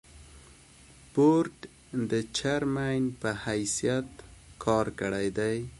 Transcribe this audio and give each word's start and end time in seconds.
بورډ 1.13 1.55
د 2.09 2.11
چېرمين 2.37 3.03
پۀ 3.19 3.31
حېثيت 3.43 4.09
کار 4.63 4.85
کړے 4.99 5.27
دے۔ 5.37 5.53